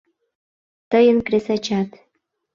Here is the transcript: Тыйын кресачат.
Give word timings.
Тыйын 0.91 1.19
кресачат. 1.27 1.89